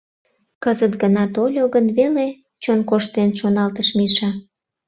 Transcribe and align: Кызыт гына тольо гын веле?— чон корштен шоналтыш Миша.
Кызыт 0.63 0.93
гына 1.01 1.23
тольо 1.35 1.63
гын 1.73 1.85
веле?— 1.97 2.27
чон 2.63 2.79
корштен 2.89 3.29
шоналтыш 3.39 3.87
Миша. 3.97 4.29